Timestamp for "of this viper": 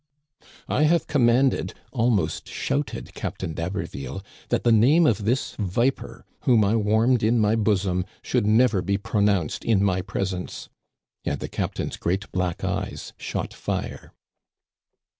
5.05-6.25